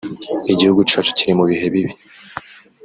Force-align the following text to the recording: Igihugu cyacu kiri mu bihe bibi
Igihugu 0.53 0.81
cyacu 0.89 1.11
kiri 1.17 1.33
mu 1.39 1.45
bihe 1.49 1.65
bibi 1.73 1.91